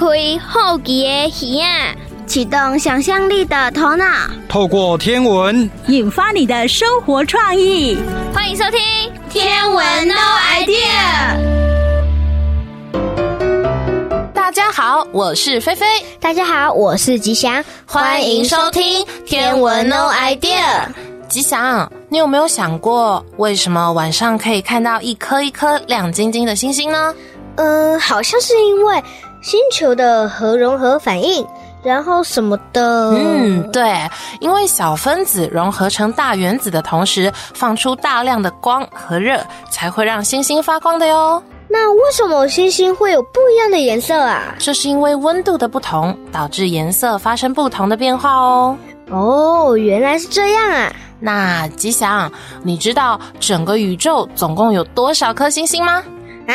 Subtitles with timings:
[0.00, 0.06] 开
[0.38, 1.94] 好奇的耳啊，
[2.26, 4.06] 启动想象力的头脑，
[4.48, 7.98] 透过天文引发你的生活创意。
[8.32, 8.80] 欢迎收听
[9.28, 10.14] 《天文 No
[10.54, 11.36] Idea》。
[14.32, 15.84] 大家好，我是菲菲。
[16.18, 17.62] 大家好，我是吉祥。
[17.84, 20.86] 欢迎收听《天文 No Idea》。
[21.28, 27.14] 吉祥，你有没有想过，为什么晚上可以看到一颗一颗亮晶晶的星星呢？
[27.56, 29.04] 嗯，好像是因为
[29.40, 31.46] 星球的核融合反应，
[31.82, 33.10] 然后什么的。
[33.12, 33.96] 嗯，对，
[34.40, 41.42] 因为小分子融合成大原子的同时，放出大量的光和热，才会让星星发光的哟。
[41.68, 44.54] 那为什么星星会有不一样的颜色啊？
[44.58, 48.76] 这是因为温度的不同，导致颜色发生不同的变化哦。
[49.08, 50.92] 哦，原来是这样啊。
[51.18, 52.30] 那吉祥，
[52.62, 56.02] 你知道整个宇宙总共有多少颗星星吗？
[56.48, 56.54] 啊？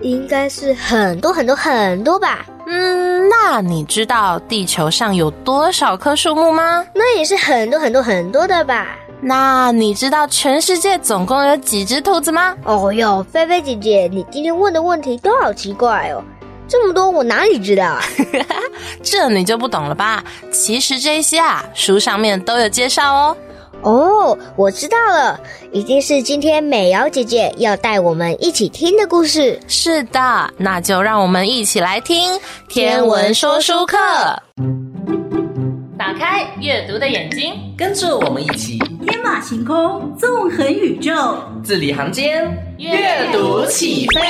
[0.00, 2.46] 应该是很多很多很多吧。
[2.66, 6.84] 嗯，那你知道地球上有多少棵树木吗？
[6.94, 8.96] 那也是很多很多很多的吧。
[9.20, 12.54] 那你知道全世界总共有几只兔子吗？
[12.64, 16.22] 哦哟，菲菲姐姐，你今天问的问题都好奇怪哦，
[16.68, 18.02] 这么多我哪里知道啊？
[19.02, 20.22] 这你就不懂了吧？
[20.50, 23.36] 其实这些啊，书上面都有介绍哦。
[23.82, 25.38] 哦，我知道了，
[25.70, 29.60] 一定是今天美瑶姐姐要带我们一起听的故事。
[29.68, 32.32] 是的，那就让我们一起来听
[32.68, 33.96] 《天文说书课》。
[35.96, 42.44] 打开阅读的眼睛，跟着我们一起天马行空，纵横宇宙，字里行间，
[42.78, 44.20] 阅读起飞。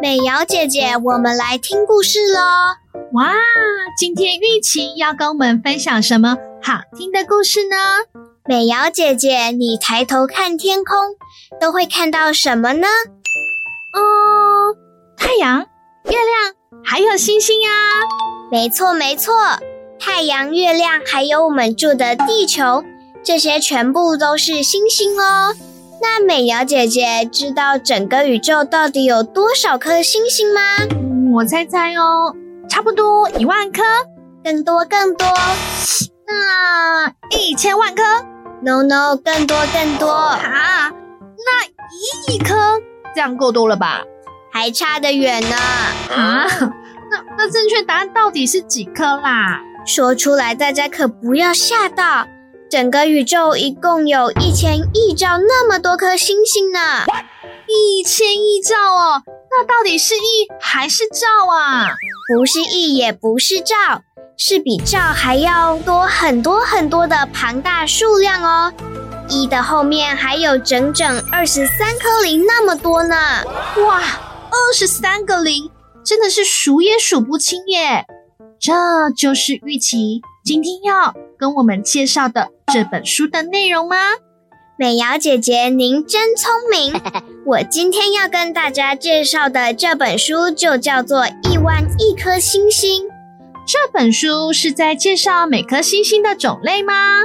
[0.00, 2.83] 美瑶姐姐，我们来听故事喽。
[3.14, 3.32] 哇，
[3.96, 7.76] 今天玉琪要跟我们分享什么好听的故事呢？
[8.44, 10.98] 美瑶姐姐，你抬头看天空，
[11.60, 12.88] 都会看到什么呢？
[13.92, 14.74] 哦，
[15.16, 17.70] 太阳、月亮，还有星星呀。
[18.50, 19.32] 没错，没错，
[20.00, 22.82] 太阳、月亮，还有我们住的地球，
[23.22, 25.54] 这些全部都是星星哦。
[26.02, 30.60] 那美瑶姐姐知道整个宇宙到底有多少颗星星吗？
[30.90, 32.34] 嗯，我猜猜哦。
[32.74, 33.84] 差不多一万颗，
[34.42, 35.28] 更多更多，
[36.26, 38.02] 那一千万颗
[38.62, 40.90] ？No No，更多更多啊！
[40.90, 42.56] 那一亿颗，
[43.14, 44.02] 这样够多了吧？
[44.52, 45.56] 还差得远呢！
[46.16, 46.48] 啊，
[47.12, 49.60] 那那正确答案到底是几颗啦？
[49.86, 52.26] 说出来大家可不要吓到，
[52.68, 57.04] 整个宇宙一共有一千亿兆那么多颗星星呢！
[57.66, 60.20] 一千亿兆哦，那到底是亿
[60.60, 61.88] 还是兆啊？
[62.28, 63.74] 不是亿，也不是兆，
[64.36, 68.72] 是比兆还要多很多很多的庞大数量哦。
[69.28, 73.16] 一的后面还有整整二十三颗零那么多呢！
[73.86, 74.02] 哇，
[74.50, 75.70] 二十三个零，
[76.04, 78.04] 真的是数也数不清耶！
[78.60, 78.72] 这
[79.16, 83.96] 就是玉琪今天要跟我们介绍的这本书的内容吗？
[84.76, 87.00] 美瑶姐姐，您真聪明。
[87.46, 93.04] 我今天要跟大家介绍的这本书就叫做《亿万亿颗星星》。
[93.64, 97.20] 这本书是在介绍每颗星星的种类吗？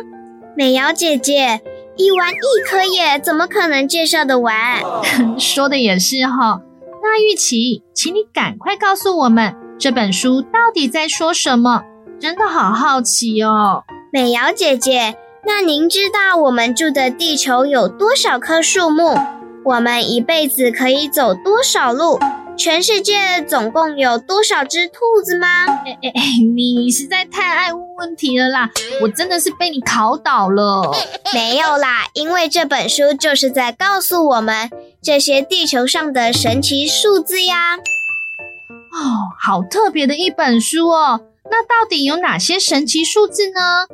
[0.55, 1.59] 美瑶姐姐，
[1.97, 2.37] 亿万亿
[2.69, 4.83] 颗耶，怎么可能介绍得完？
[5.39, 6.61] 说的也是哈。
[7.01, 11.81] 那玉琪，请你赶快告诉我们，这本书到底在说什么？
[12.19, 13.83] 真的好好奇哦。
[14.13, 15.15] 美瑶姐姐。
[15.45, 19.17] 那您知道我们住的地球有多少棵树木？
[19.65, 22.19] 我们一辈子可以走多少路？
[22.57, 25.65] 全世界总共有多少只兔子吗？
[25.65, 26.21] 哎哎哎，
[26.55, 28.69] 你实在太爱问问题了啦！
[29.01, 30.91] 我真的是被你考倒了。
[31.33, 34.69] 没有啦，因为这本书就是在告诉我们
[35.01, 37.77] 这些地球上的神奇数字呀。
[37.77, 41.21] 哦，好特别的一本书哦。
[41.49, 43.87] 那到底有哪些神奇数字呢？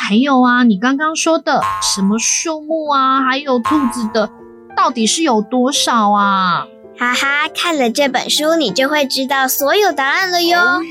[0.00, 4.30] 还有啊，你刚刚说的什么树木啊，还有兔子的，
[4.76, 6.66] 到底是有多少啊？
[6.96, 10.58] 哈哈，看了这本书，你就会知道所有答案了哟。
[10.60, 10.82] Oh.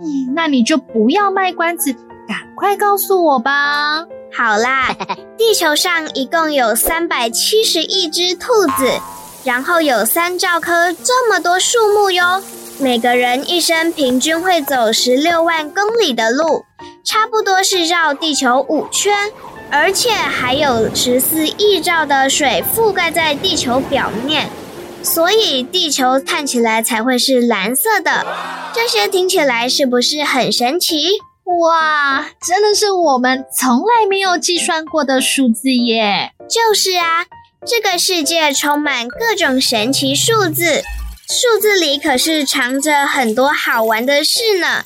[0.00, 1.92] 嗯，那你就不要卖关子，
[2.28, 4.04] 赶快告诉我吧。
[4.36, 4.94] 好啦，
[5.36, 8.46] 地球上一共有三百七十亿只兔
[8.78, 9.00] 子，
[9.44, 12.42] 然后有三兆棵这么多树木哟。
[12.78, 16.64] 每个人一生平均会走十六万公里的路。
[17.04, 19.30] 差不多是绕地球五圈，
[19.70, 24.48] 而且还有十四亿兆的水覆盖在地球表面，
[25.02, 28.24] 所以地球看起来才会是蓝色的。
[28.72, 31.08] 这些听起来是不是很神奇？
[31.44, 36.32] 哇，真的是我们从来没有计算过的数字耶！
[36.48, 37.26] 就是啊，
[37.66, 40.82] 这个世界充满各种神奇数字，
[41.28, 44.84] 数字里可是藏着很多好玩的事呢。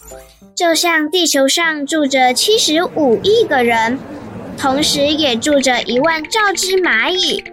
[0.56, 3.98] 就像地球上住着七十五亿个人，
[4.56, 7.44] 同时也住着一万兆只蚂蚁。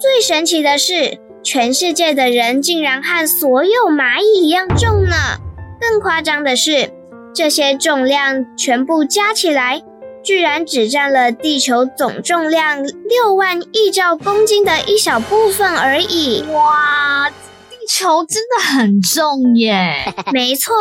[0.00, 5.36] 最神奇的是，全世界的人竟然和所有蚂蚁一样重呢！
[5.78, 6.90] 更夸张的是，
[7.34, 9.82] 这些重量全部加起来，
[10.24, 16.42] 居然只占了地球总重量六万亿兆公斤的一小部分而已。
[16.50, 17.28] 哇，
[17.68, 20.10] 地球真的很重耶！
[20.32, 20.74] 没错，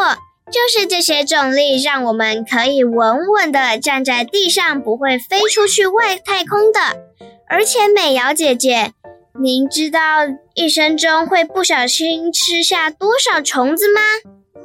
[0.52, 6.80] 就是这些重力让我们可以稳稳地站在地上，不会飞出去外太空的。
[7.50, 8.92] 而且美瑶姐姐，
[9.42, 10.00] 您知道
[10.54, 14.02] 一生中会不小心吃下多少虫子吗？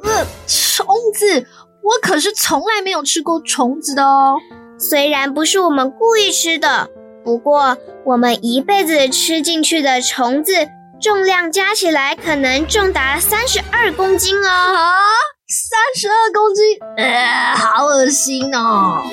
[0.03, 1.47] 呃，虫子，
[1.83, 4.37] 我可是从来没有吃过虫子的哦。
[4.79, 6.89] 虽然不是我们故意吃的，
[7.23, 10.53] 不过我们一辈子吃进去的虫子
[11.01, 14.47] 重量加起来可能重达三十二公斤哦！
[14.47, 14.93] 啊，
[15.53, 19.03] 三十二公斤，呃，好恶心哦！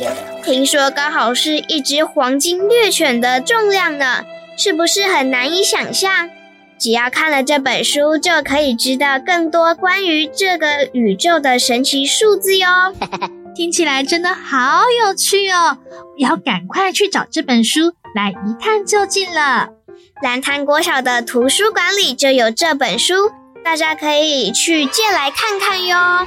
[0.45, 4.23] 听说刚好是一只黄金猎犬的重量呢，
[4.57, 6.31] 是不是很难以想象？
[6.79, 12.69] 只要看了这本书，就可以知道更多关于这个宇宙的神奇数字哟。
[13.57, 15.79] 听起来真的好有趣哦！
[15.91, 19.71] 我要赶快去找这本书来一探究竟了。
[20.23, 23.33] 蓝潭国小的图书馆里就有这本书，
[23.71, 26.27] 大家可以去借来看看哟。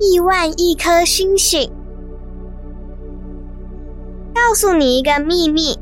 [0.00, 1.70] 亿万亿颗星星。
[4.34, 5.78] 告诉你一个秘密，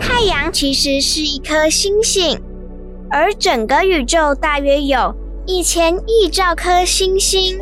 [0.00, 2.40] 太阳其实是一颗星星，
[3.10, 5.14] 而整个宇宙大约有
[5.48, 7.60] 一千亿兆颗星星。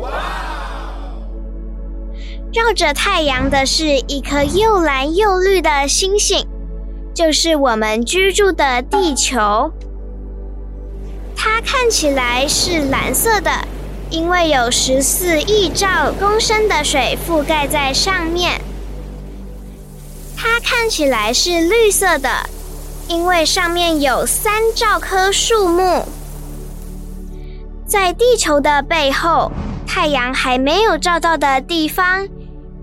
[2.51, 6.47] 绕着太阳的是一颗又蓝又绿的星星，
[7.13, 9.71] 就是我们居住的地球。
[11.35, 13.51] 它看起来是蓝色的，
[14.09, 18.59] 因为有十四亿兆公升的水覆盖在上面。
[20.35, 22.49] 它看起来是绿色的，
[23.07, 26.07] 因为上面有三兆棵树木。
[27.85, 29.51] 在地球的背后，
[29.85, 32.27] 太阳还没有照到的地方，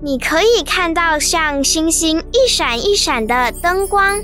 [0.00, 4.20] 你可以看到像星星一闪一闪的灯光。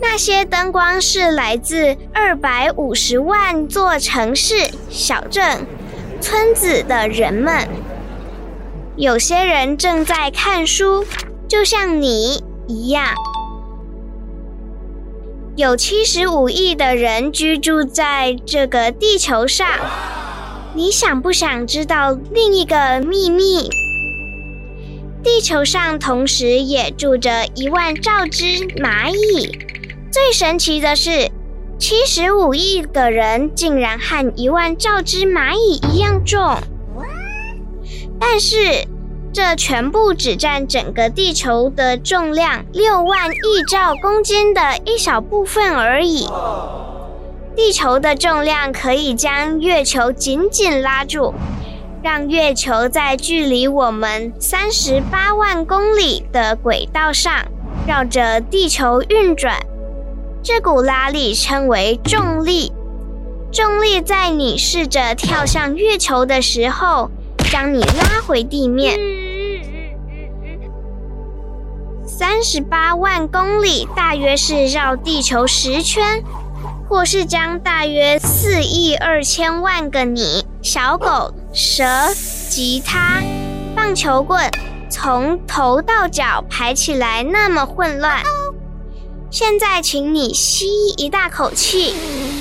[0.00, 5.66] 那些灯光是来自二百五十万座城市、小镇、
[6.20, 7.68] 村子的人们。
[8.96, 11.04] 有些人正在看书，
[11.48, 12.42] 就像你。
[12.72, 13.04] 一样，
[15.60, 19.68] 有七十五亿的人居住在这个地球上。
[20.72, 23.68] 你想不想知道另一个秘密？
[25.22, 28.44] 地球上同时也住着一万兆只
[28.78, 29.50] 蚂蚁。
[30.10, 31.30] 最神奇的是，
[31.78, 36.56] 七十五亿个人竟然和一万兆只蚂蚁一样重。
[38.18, 38.88] 但是。
[39.32, 46.26] 这全部只占整个地球的重量六万亿兆公斤的一小部分而已。
[47.54, 51.34] 地球的重量可以将月球紧紧拉住，
[52.02, 57.32] 让月球在距离我们三十八万公里的轨道上
[57.86, 59.56] 绕着地球运转。
[60.42, 62.72] 这股拉力称为重力。
[63.52, 67.10] 重力在你试着跳向月球的时候，
[67.50, 68.98] 将你拉回地面。
[72.20, 76.22] 三十八万公里大约是绕地球十圈，
[76.86, 81.82] 或是将大约四亿二千万个你、小狗、蛇、
[82.50, 83.22] 吉他、
[83.74, 84.50] 棒球棍
[84.90, 88.18] 从头到脚排起来那么混乱。
[89.30, 91.94] 现在，请你吸一大口气，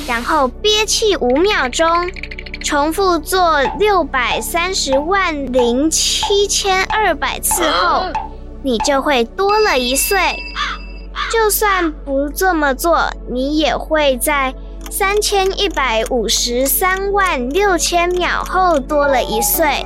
[0.06, 1.88] 然后憋气五秒钟，
[2.66, 8.04] 重复做六百三十万零七千二百次后。
[8.62, 10.18] 你就会多了一岁，
[11.32, 14.54] 就算不这么做，你也会在
[14.92, 19.86] 三千一百五十三万六千秒后多了一岁。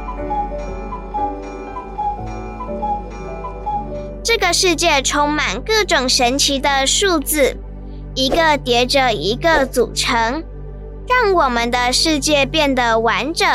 [4.24, 7.58] 这个世界充满各种神奇的数字，
[8.16, 10.44] 一个叠着一个组成，
[11.08, 13.48] 让我们的世界变得完整。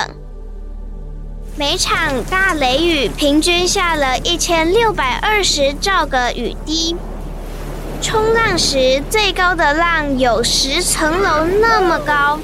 [1.58, 6.94] 每场大雷雨平均下了一千六百二十兆个雨滴，
[8.00, 12.38] 冲浪时最高的浪有十层楼那么高。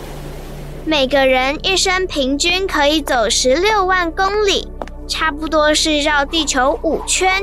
[0.85, 4.67] 每个人一生平均可以走十六万公里，
[5.07, 7.41] 差不多是绕地球五圈。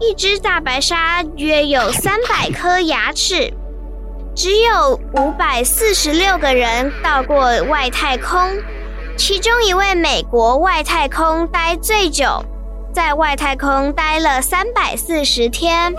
[0.00, 3.52] 一只大白鲨约有三百颗牙齿，
[4.34, 8.48] 只有五百四十六个人到过外太空，
[9.20, 12.42] 其中一位美国外太空待最久，
[12.90, 15.94] 在外太空待了三百四十天。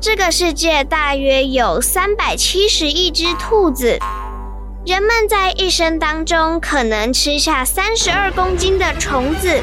[0.00, 3.98] 这个世界大约有三百七十亿只兔子。
[4.86, 9.60] 人们在一生当中可能吃下三十二公斤的虫子，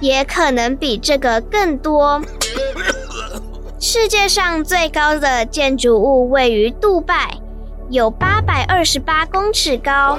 [0.00, 2.20] 也可能比这个更多。
[3.78, 7.38] 世界上最高的建筑物位于杜拜，
[7.88, 10.18] 有八百二十八公尺高。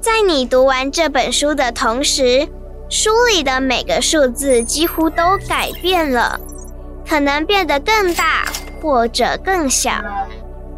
[0.00, 2.48] 在你读完这本书的同时，
[2.88, 6.40] 书里的每个数字几乎都改变了，
[7.06, 8.46] 可能变得更大
[8.80, 9.90] 或者更小。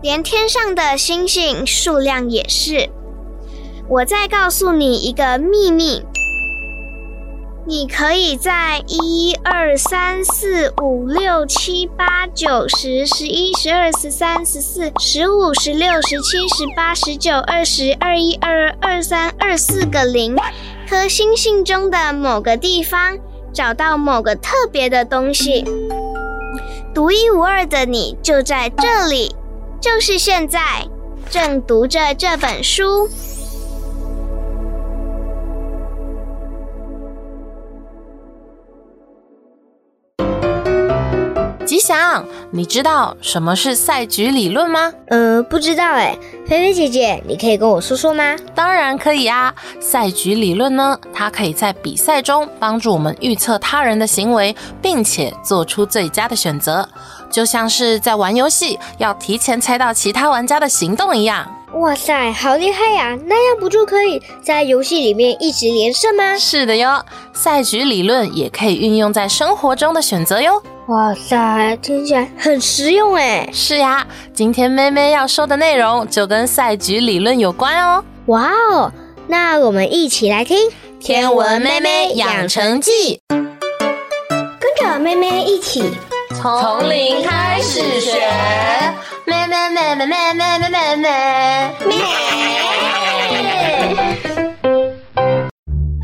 [0.03, 2.91] 连天上的星星数量也是。
[3.89, 6.05] 我再告诉你一个秘密：
[7.65, 20.37] 你可以在一二三四五六七八九十十一十二十三十四十五十六十七十八十九二十二一二二三二四个零
[20.89, 23.17] 颗星星中的某个地方
[23.53, 25.65] 找到某个特别的东西。
[26.93, 29.35] 独一无二的你就在这里。
[29.81, 30.61] 就是现在，
[31.29, 33.09] 正读着这本书。
[41.93, 44.91] 吉祥，你知道什么是赛局理论吗？
[45.09, 46.17] 呃，不知道哎。
[46.47, 48.35] 菲菲姐姐，你可以跟我说说吗？
[48.55, 49.55] 当然可以啊。
[49.79, 56.89] 赛局理论呢，它可以在比赛中帮助我们预测他人的行为，并且做出最佳的选择。
[57.31, 61.47] 就像是在玩游戏，要提前猜到其他玩家的行动一样。
[61.75, 63.19] 哇塞，好厉害呀！
[63.27, 66.39] 那样不就可以在游戏里面一直连胜吗？
[66.39, 70.63] 是的哟，赛局理论也可以运用在生活中的选择哟。
[70.89, 73.49] 哇塞，听起来很实用哎。
[73.53, 78.05] 是呀，今天妹妹要说的内容就跟赛局理论有关哦。
[78.27, 78.91] 哇哦，
[79.29, 80.59] 那我们一起来听
[81.01, 83.21] 《天文妹妹养成记》，
[84.59, 85.85] 跟着妹妹一起。
[86.35, 88.19] 从零开始学，
[89.25, 92.92] 咩咩咩咩咩咩咩咩咩。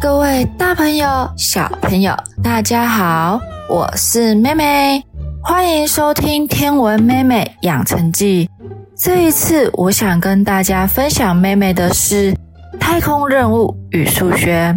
[0.09, 3.39] 各位大朋友、小朋友，大家好，
[3.69, 5.05] 我是妹妹，
[5.43, 8.49] 欢迎收听《天文妹妹养成记》。
[8.97, 12.35] 这一次，我想跟大家分享妹妹的是
[12.81, 14.75] 太空任务与数学。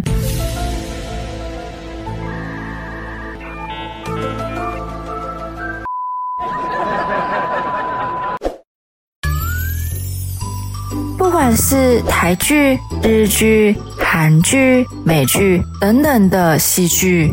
[11.16, 13.74] 不管是台剧、日剧、
[14.12, 17.32] 韩剧、美剧等等的戏剧，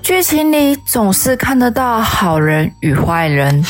[0.00, 3.64] 剧情里总是看得到好人与坏人。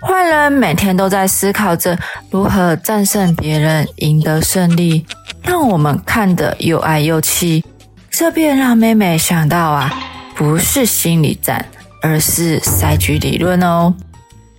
[0.00, 1.96] 坏人每天都在思考着
[2.28, 5.06] 如何战胜别人，赢得胜利，
[5.44, 7.64] 让我们看得又爱又气。
[8.10, 9.88] 这便让妹妹想到啊，
[10.34, 11.64] 不是心理战，
[12.02, 13.94] 而是赛局理论哦。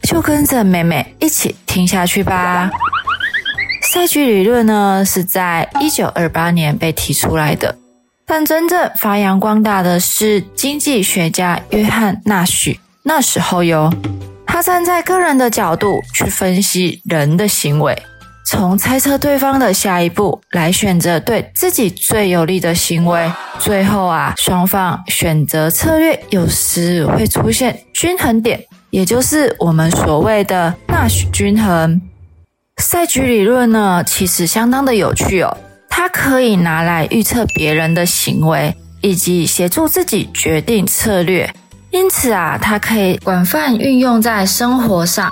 [0.03, 2.71] 就跟着妹妹一起听下去吧。
[3.93, 7.77] 赛局理论呢，是在一九二八年被提出来的，
[8.25, 12.79] 但真正发扬光大的是经济学家约翰纳许。
[13.03, 13.93] 那时候哟，
[14.47, 17.95] 他站在个人的角度去分析人的行为，
[18.47, 23.31] 从猜测对方的下一步来选择对自己最有利的行为。
[23.59, 28.59] 最后啊，双方选择策略有时会出现均衡点，
[28.89, 32.01] 也就是我们所谓的纳许均衡。
[32.93, 35.57] 赛局理论呢，其实相当的有趣哦。
[35.89, 41.51] 它可以拿来预测别人的行为，以及协助自己决定策略。
[41.89, 45.27] 因此啊，它可以广泛运用在生活上。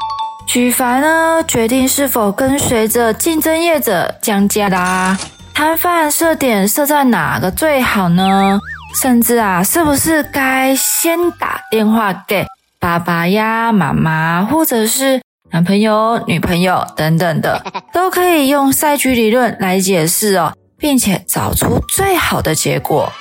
[0.47, 5.15] 举凡呢，决定是否跟随着竞争业者降价啦，
[5.53, 8.59] 摊贩设点设在哪个最好呢？
[8.99, 12.43] 甚至啊，是不是该先打电话给
[12.79, 15.21] 爸爸呀、妈妈，或者是？
[15.51, 17.61] 男朋友、女朋友等等的，
[17.93, 23.11] 都可以用赛局理论来解释哦，并且找出最好的结果。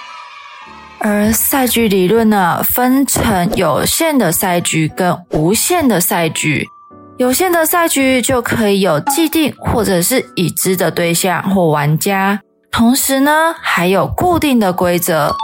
[1.01, 6.67] 而赛局理论呢，分成有限的赛局跟无限的赛局。
[7.19, 15.35] 有限的赛局就可以有既定或者是已知的对象或玩家，同时呢，还有固定的规则。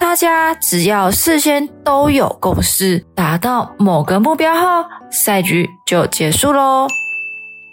[0.00, 6.88] 大家只要事先都有共识，达到某个目标后，赛局就结束喽。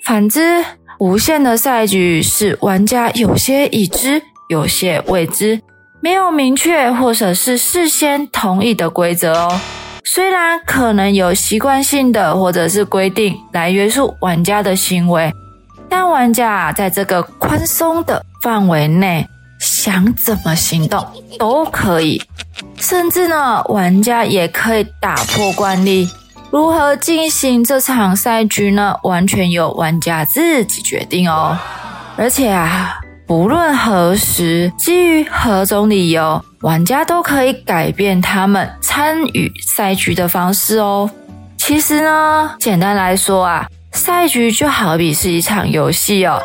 [0.06, 0.64] 反之，
[1.00, 5.62] 无限的赛局是玩家有些已知，有些未知，
[6.02, 9.60] 没有明确或者是事先同意的规则哦。
[10.04, 15.32] 虽然可能有习惯性的或者是规定来约束玩家的行为，
[15.88, 19.26] 但玩家在这个宽松的范围内。
[19.88, 21.02] 想怎么行动
[21.40, 22.22] 都可以，
[22.76, 26.10] 甚至呢，玩家也可以打破惯例。
[26.52, 28.94] 如何进行这场赛局呢？
[29.04, 31.58] 完全由玩家自己决定哦。
[32.18, 41.10] 而且啊，不论何时，基于何种理由，玩家都可以改变他们参与赛局的方式哦。
[41.58, 46.42] 其实呢，简单来说啊，赛局就好比是一场游戏哦。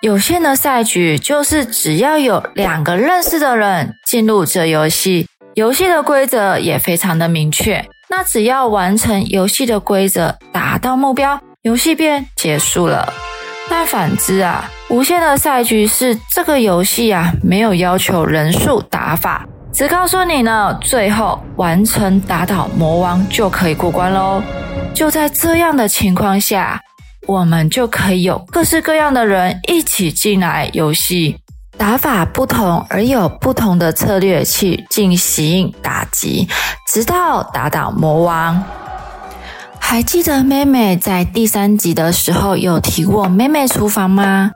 [0.00, 7.84] 有限的赛局就是只要有两个认识的人进入这游戏，游戏的规则也非常的明确。
[8.08, 13.12] 那只要完成游戏的规则，达到目标，游戏便结束了。
[13.68, 24.42] 但反之啊，无限的赛局是这个游戏啊，没有要求人数打法，只告诉你呢，最后完成打倒魔王就可以过关喽。
[24.94, 26.80] 就在这样的情况下。
[27.30, 31.36] 我们就可以有各式各样的人一起进来游戏，
[31.78, 36.48] 打法不同而有不同的策略去进行打击，
[36.92, 38.60] 直到打倒魔王。
[39.78, 44.50] 还记得妹妹在第三集的时候有提过妹妹厨房吗？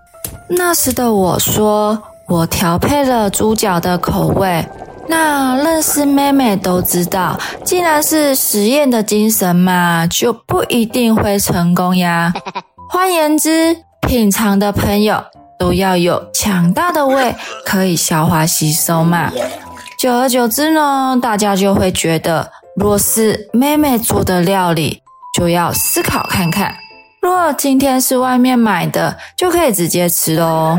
[0.49, 4.67] 那时的我说我调配了猪脚的口味。
[5.07, 12.33] 那认识妹妹都知道，既然是实验的精神嘛，就不一定会成功呀。
[12.91, 15.23] 换言之，品尝的朋友
[15.59, 17.35] 都要有强大的胃，
[17.65, 19.31] 可以消化吸收嘛。
[19.99, 25.03] 久而久之呢，大家就会觉得，若是妹妹做的料理，
[25.39, 26.75] 就要思考看看。
[27.21, 30.79] 若今天是外面买的，就可以直接吃喽。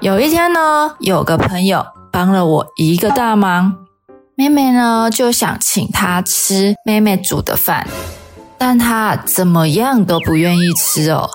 [0.00, 1.84] 有一天呢，有个朋友。
[2.12, 3.76] 帮了我一个大忙，
[4.36, 7.86] 妹妹呢就想请她吃妹妹煮的饭，
[8.56, 11.28] 但她怎么样都不愿意吃哦。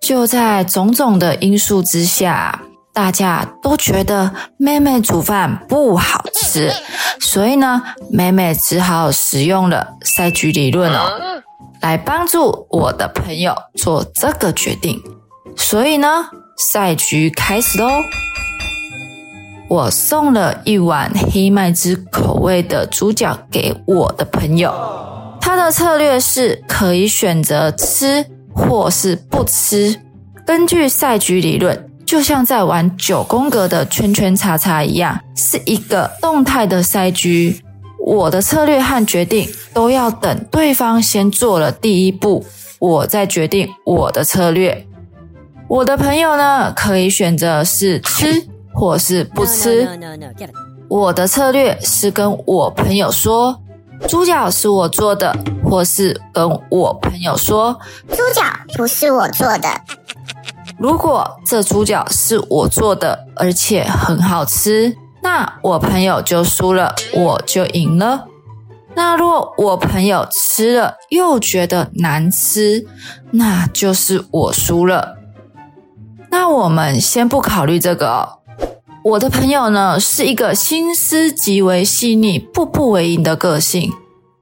[0.00, 2.62] 就在种种的因素之下，
[2.92, 6.72] 大家都觉得妹妹煮饭不好吃，
[7.20, 11.42] 所以呢，妹妹只好使用了赛局理论哦，
[11.82, 15.02] 来帮助我的朋友做这个决定。
[15.56, 17.90] 所以呢，赛局开始喽。
[19.70, 24.74] 我送了一碗黑麦汁口味的猪脚给我的朋友，
[25.40, 29.94] 他的策略是可以选择吃或是不吃。
[30.44, 37.62] 根据赛局理论，就像在玩九宫格的圈圈叉叉一样，是一个动态的赛局。
[38.04, 42.44] 我的策略和决定都要等对方先做了第一步，
[42.80, 44.84] 我再决定我的策略。
[45.68, 48.49] 我的朋友呢，可以选择是吃。
[48.80, 49.86] 或是不吃，
[50.88, 53.60] 我的策略是跟我朋友说，
[54.08, 58.42] 猪脚是我做的，或是跟我朋友说，猪脚
[58.74, 59.68] 不是我做的。
[60.78, 68.24] 如果这猪脚是我做的，而且很好吃，那我朋友就输了，我就赢了。
[68.94, 72.86] 那若我朋友吃了又觉得难吃，
[73.32, 75.18] 那就是我输了。
[76.30, 78.39] 那我们先不考虑这个哦。
[79.02, 83.90] 我的朋友呢，是一个心思极为细腻、步步为营的个性。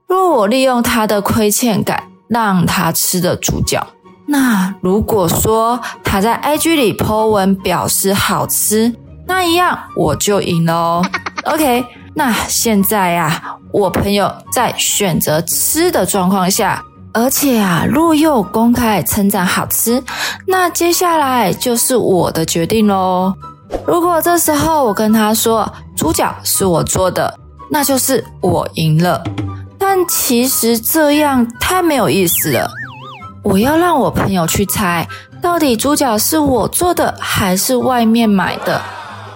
[0.09, 3.87] 若我利用他的亏欠感，让他吃的主角，
[4.27, 8.93] 那如果说他在 IG 里 po 文表示好吃，
[9.27, 11.07] 那一样我就赢了哦。
[11.45, 20.03] OK，那现在啊，我朋友在选择吃的状况下，而且啊，若又公开称赞好吃，
[20.49, 23.33] 那接下来就是我的决定喽。
[23.87, 27.33] 如果这时候我跟他说猪脚是我做的，
[27.71, 29.23] 那就是我赢了。
[29.79, 32.71] 但其实这样太没有意思了。
[33.43, 35.07] 我要让我朋友去猜，
[35.41, 38.81] 到底猪脚是我做的还是外面买的。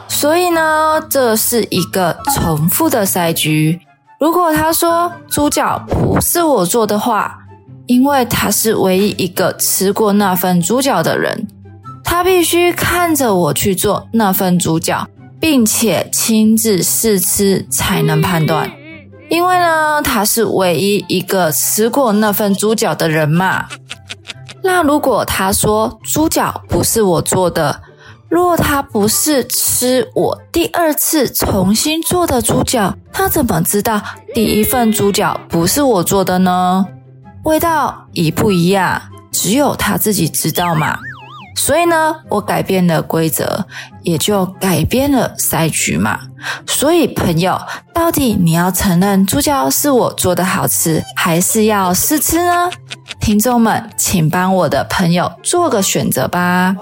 [0.09, 3.81] 所以呢，这是一个重复的赛局。
[4.21, 7.38] 如果他说猪脚不是我做的话，
[7.87, 11.49] 因为他是唯一一个吃过那份猪脚的人。
[12.05, 15.09] 他必须看着我去做那份猪脚，
[15.41, 18.71] 并且亲自试吃才能判断。
[19.29, 23.67] 因为呢，他是唯一一个吃过那份猪脚的人嘛。
[24.62, 27.81] 那如果他说猪脚不是我做的，
[28.29, 34.01] 若他不是吃我第二次重新做的猪脚，他怎么知道
[34.35, 36.87] 第一份猪脚不是我做的呢？
[37.45, 40.99] 味道一不一样，只有他自己知道嘛。
[41.55, 43.65] 所以呢，我改变了规则，
[44.03, 46.19] 也就改变了赛局嘛。
[46.67, 47.61] 所以，朋友，
[47.95, 52.71] 到底你要承认猪脚是我做的好吃，还是要试吃呢？
[53.21, 56.77] 听众们，请帮我的朋友做个选择吧。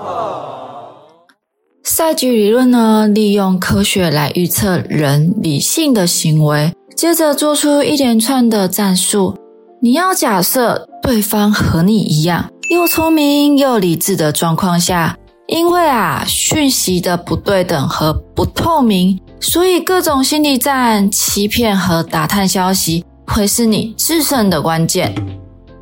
[1.83, 9.37] 赛局理论呢，利用科学来预测人理性的行为，接着做出一连串的战术。
[9.83, 12.51] 你要假设对方和你一样。
[12.71, 25.13] 又聪明又理智的状况下，因为啊讯息的不对等和不透明，所以各种心理战、欺骗和打探消息会是你制胜的关键。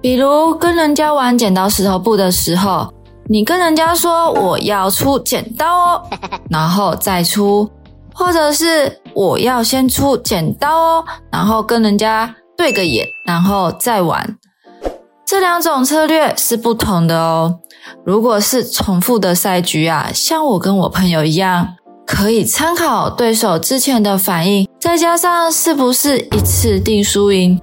[0.00, 2.90] 比如跟人家玩剪刀石头布的时候，
[3.28, 6.02] 你跟人家说我要出剪刀哦，
[6.48, 7.68] 然后再出，
[8.14, 14.38] 或者是我要先出剪刀哦，然后跟人家对个眼，然后再玩。
[15.28, 17.58] 这两种策略是不同的哦。
[18.02, 21.68] 如果是重复的赛局啊，像我跟我朋友一样，
[22.06, 27.60] 可以参考对手之前的反应，再加上是不是一次定输赢。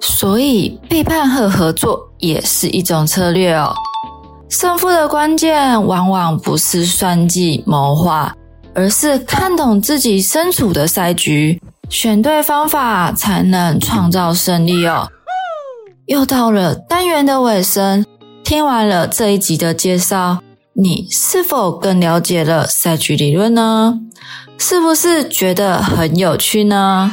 [0.00, 3.74] 所以背叛和合作也是一种策略哦。
[4.48, 8.32] 胜负的关键往往不是算计谋划，
[8.76, 15.08] 而是看懂自己身处的赛局，选对方法才能创造胜利哦。
[16.06, 18.06] 又到了单元的尾声，
[18.44, 20.38] 听完了这一集的介绍，
[20.74, 23.98] 你是否更了解了赛局理论呢？
[24.56, 27.12] 是不是觉得很有趣呢？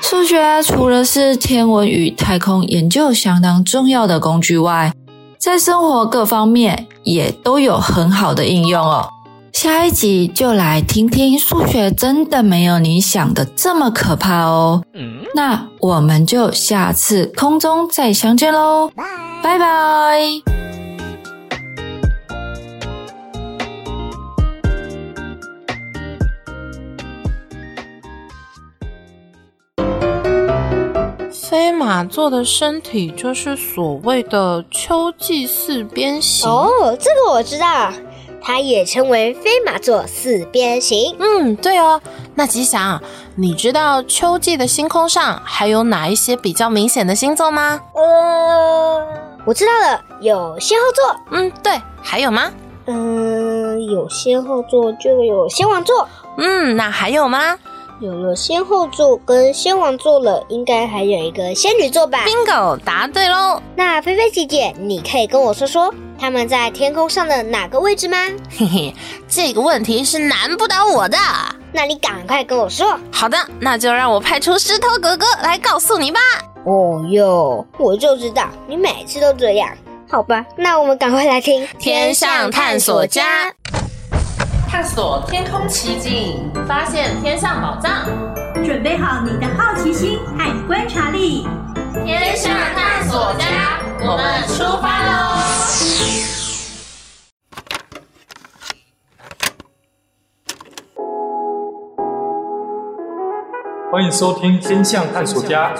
[0.00, 4.94] 数学除了是天文与太空研究相当重要的工具外，
[5.38, 9.10] 在生活各方面也都有很好的应用哦。
[9.52, 14.82] 下一集就来听听数学真的没有你想的这么可怕哦。
[15.34, 18.90] 那我们就下次空中再相见喽，
[19.42, 20.18] 拜拜。
[31.32, 37.92] 飞马座的身体就是所谓的秋季四边形哦，这个我知道。
[38.42, 41.16] 它也称为飞马座四边形。
[41.18, 42.00] 嗯，对哦。
[42.34, 43.00] 那吉祥，
[43.36, 47.80] 你知道秋季的星空上还有哪一些比较明显的星座吗？
[47.94, 49.06] 呃，
[49.44, 51.20] 我知道了，有仙后座。
[51.30, 51.80] 嗯，对。
[52.04, 52.50] 还有吗？
[52.86, 56.08] 嗯，有仙后座就有仙王座。
[56.36, 57.56] 嗯，那还有吗？
[58.00, 63.62] 有了仙后座跟仙王座了，应该还有一个仙女座吧？Bingo，答对喽！
[63.76, 68.16] 那菲菲姐姐，你可以跟我说说他们在天空上的哪个位置吗？
[68.48, 68.94] 嘿嘿，
[69.26, 71.18] 这个问题是难不倒我的。
[71.72, 72.96] 那你赶快跟我说。
[73.10, 76.20] 好的，那就让我派出石头哥哥来告诉你吧。
[76.64, 79.68] 哦哟，我就知道你每次都这样。
[80.08, 83.46] 好吧，那我们赶快来听《天上探索家》。
[84.70, 88.06] 探索天空奇景，发现天上宝藏。
[88.64, 91.48] 准备好你的好奇心和观察力，
[92.04, 95.38] 天上探索家，我们出发喽！
[103.92, 105.72] 欢迎收听《天象探索家》，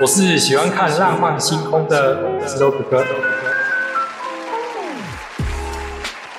[0.00, 3.04] 我是喜欢看浪漫星空的石头哥哥。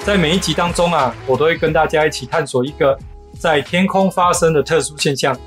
[0.04, 2.97] 在每一集当中啊，我都会跟大家一起探索一个
[3.38, 5.38] 在天空发生的特殊现象。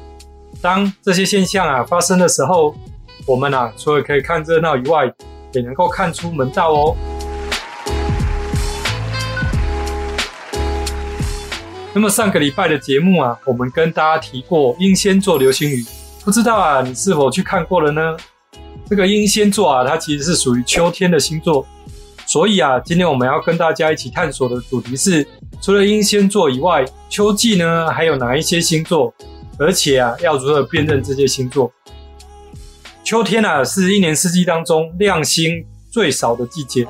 [0.62, 2.76] 当这些现象啊发生的时候，
[3.26, 5.12] 我们啊除了可以看热闹以外，
[5.52, 6.96] 也能够看出门道哦。
[11.92, 15.84] 那么上个礼拜的节目啊，我们跟大家提过英仙座流星雨，
[16.24, 18.16] 不知道啊你是否去看过了呢？
[18.88, 21.66] 这个英仙座啊，它其实是属于秋天的星座。
[22.26, 25.26] 所以啊，今天我们要跟大家一起探索的主题是，
[25.60, 29.12] 除了英仙座以外，秋季呢还有哪一些星座？
[29.58, 31.72] 而且啊，要如何辨认这些星座？
[33.02, 36.86] 秋天啊，是一年四季当中亮星最少的季节。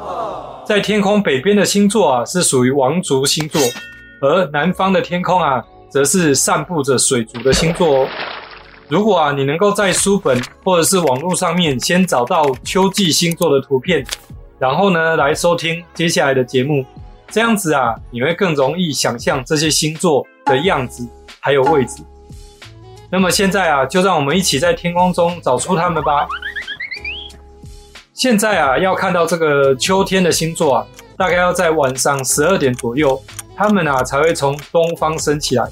[0.67, 3.61] 在天空北边的星座啊，是属于王族星座，
[4.21, 8.09] 而南方的天空啊，则是散布着水族的星座哦。
[8.89, 14.05] 如果啊，你能够在书本或者是网络上面先找到秋季星座的图片。
[14.59, 16.85] 然后呢，来收听接下来的节目，
[17.31, 21.09] 这样子啊，你会更容易想象这些星座的样子
[21.41, 22.03] 还有位置。
[23.13, 26.29] 那么现在啊，就让我们一起在天空中找出它们吧。
[28.15, 33.21] 现在啊，要看到这个秋天的星座啊，大概要在晚上十二点左右，
[33.57, 35.69] 它们啊才会从东方升起来。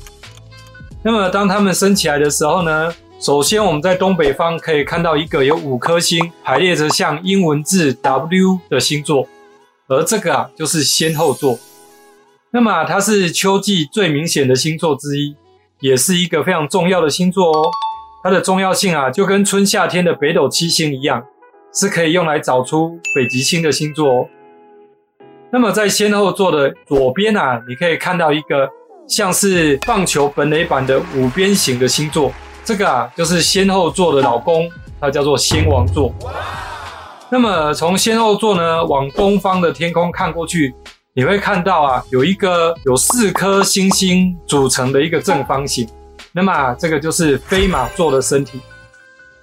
[1.02, 9.28] 那么当它们升起来的时候呢，首先我们在东北方可以看到一个有五颗星排列着像英文字 W 的星座，
[9.86, 11.58] 而这个啊就是仙后座。
[12.50, 15.36] 那么它是秋季最明显的星座之一，
[15.80, 17.70] 也是一个非常重要的星座哦。
[18.22, 21.24] 它的重要性啊，就跟春夏天的北斗七星一样，
[21.72, 24.28] 是可以用来找出北极星的星座哦。
[25.50, 28.68] 那么在仙后座的左边啊，你可以看到一个
[29.06, 32.32] 像是棒球本垒板的五边形的星座，
[32.64, 34.68] 这个啊就是仙后座的老公，
[35.00, 36.12] 它叫做仙王座。
[37.30, 40.74] 那么从仙后座呢往东方的天空看过去，
[41.18, 45.84] 你会看到啊有一个有四颗星星组成的一个正方形。
[46.30, 48.60] 那么，这个就是飞马座的身体。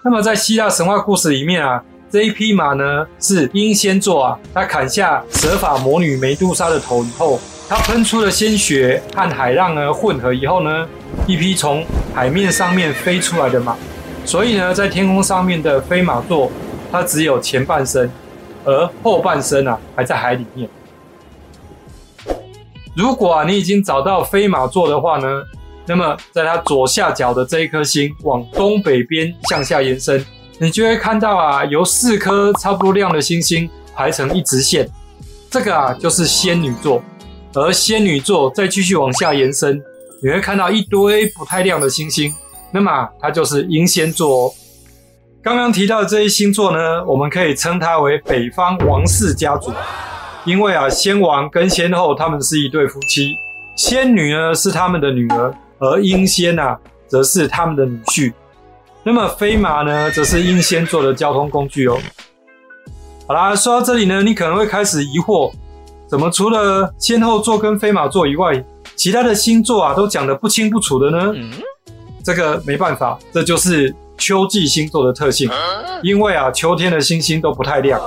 [0.02, 10.88] 那么在希腊神话故事里面啊，这一匹马呢是英仙座啊，它砍下蛇发魔女梅杜莎的头以后，它喷出了鲜血和海浪呢混合以后呢，
[11.28, 13.76] 一匹从海面上面飞出来的马。
[14.24, 16.50] 所以呢，在天空上面的飞马座，
[16.90, 18.10] 它只有前半身，
[18.64, 20.70] 而后半身啊还在海里面。
[22.96, 25.44] 如果啊你已经找到飞马座的话呢，
[25.86, 30.26] 那么，在它左下角的这一颗星往东北边向下延伸，
[30.60, 34.90] 你就会看到啊，由四颗差不多亮的星星排成一直线，
[35.52, 37.04] 这个啊就是仙女座。
[37.54, 39.82] 而仙女座再继续往下延伸，
[40.22, 42.34] 你会看到一堆不太亮的星星，
[42.72, 44.52] 那么它就是英仙座哦。
[45.42, 49.72] 刚刚提到的这些星座呢，我们可以称它为北方王室家族，
[50.46, 53.36] 因为啊，仙王跟先后他们是一对夫妻，
[53.76, 55.54] 仙女呢是他们的女儿。
[55.78, 58.32] 而英仙啊，则是他们的女婿。
[59.04, 61.98] 那么飞马呢，则是英仙座的交通工具哦。
[63.28, 65.52] 好啦，说到这里呢，你可能会开始疑惑，
[66.08, 68.64] 怎么除了仙后座跟飞马座以外，
[68.96, 71.34] 其他的星座啊都讲得不清不楚的呢？
[72.24, 75.50] 这个没办法，这就是秋季星座的特性。
[76.02, 78.00] 因为啊，秋天的星星都不太亮，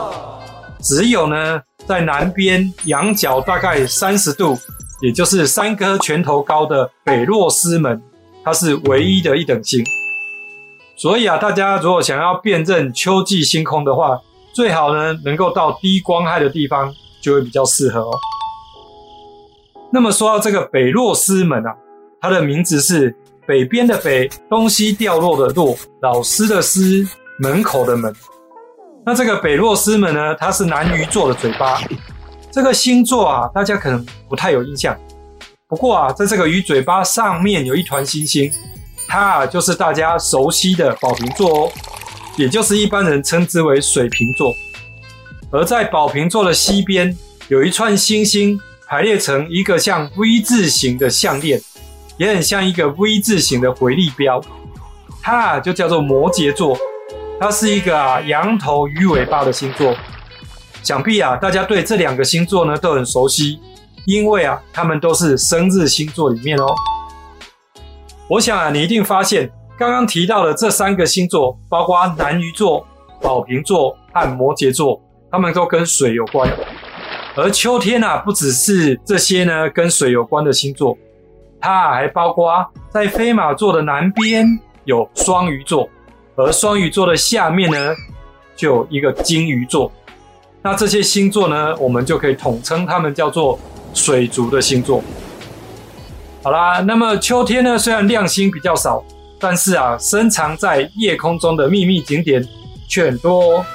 [0.80, 4.58] 只有呢，在南边仰角大概三十度。
[5.00, 8.02] 也就是三颗拳头高的北落师门，
[8.42, 9.80] 它是唯一的一等星。
[10.96, 14.18] 所以啊，大家如果想要辨认秋季星空的话，
[14.52, 18.10] 最好呢能够到低光害的地方，就会比较适合哦。
[19.92, 21.76] 那么说到这个北落师门啊，
[22.20, 23.14] 它的名字是
[23.46, 27.06] 北边的北，东西掉落的落，老师的师，
[27.38, 28.12] 门口的门。
[29.08, 31.80] 那这个北落师门呢，它是南鱼座的嘴巴。
[32.52, 34.94] 这个星座啊，大家可能不太有印象。
[35.66, 38.52] 不过啊，在这个鱼嘴巴上面有一团星星，
[39.08, 41.72] 它啊就是大家熟悉的宝瓶座哦，
[42.36, 44.54] 也就是一般人称之为水瓶座。
[45.50, 47.16] 而在宝瓶座的西边，
[47.48, 51.58] 有一串星星排列成一个像 V 字形的项链，
[52.18, 54.38] 也很像一个 V 字形的回力标。
[55.22, 56.76] 它啊就叫做摩羯座，
[57.40, 59.94] 它是一个啊羊头鱼尾巴的星座。
[60.82, 63.60] 想必啊，大家对这两个星座呢都很熟悉，
[64.06, 66.66] 因为啊，他们都是生日星座里面哦。
[68.28, 72.86] 我想啊，你一定发现刚刚提到的这三个星座，包括南鱼座、
[73.20, 76.50] 宝瓶座和摩羯座，他们都跟水有关。
[77.36, 80.96] 而秋天啊，不只是这些呢跟水有关的星座，
[81.60, 84.46] 它还包括在飞马座的南边
[84.84, 85.88] 有双鱼座，
[86.38, 87.94] 而双鱼座的下面呢
[88.56, 89.90] 就有一个金鱼座。
[90.62, 93.58] 那这些星座呢，我们就可以统称它们叫做
[93.92, 95.02] 水族的星座。
[96.42, 99.02] 好啦，那么秋天呢，虽然亮星比较少，
[99.40, 102.46] 但是啊，深藏在夜空中的秘密景点
[102.88, 103.66] 却很多哦。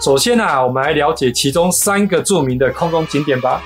[0.00, 3.62] 首先啊，我们来了解其中三个著名的空中景点吧。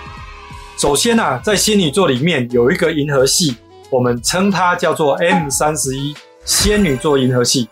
[0.76, 3.56] 首先啊，在仙女座里面有一个银河系，
[3.90, 7.68] 我们称它叫做 M 三十一仙女座银河系。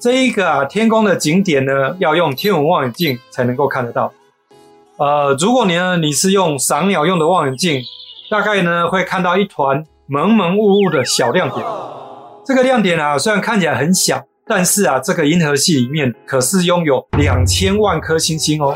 [0.00, 4.10] 这一个啊，天空的景点呢，要用天文望远镜才能够看得到。
[4.96, 7.82] 呃，如果你呢，你是用赏鸟用的望远镜，
[8.30, 11.62] 大概呢会看到一团蒙蒙雾雾的小亮点。
[12.46, 18.74] 这个亮点啊，虽然看起来很小，但是啊，这个银河系里面可是拥有两千万颗星星哦。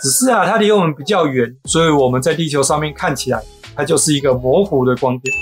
[0.00, 3.40] 只是啊，它离我们比较远，所以我们在地球上面看起来，
[3.76, 5.32] 它就是一个模糊的光点。